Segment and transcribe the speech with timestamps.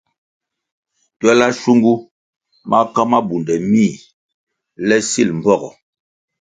[1.17, 1.93] Twela shungu
[2.71, 3.93] maka mabunde mih
[4.87, 5.69] le sil mbpogo.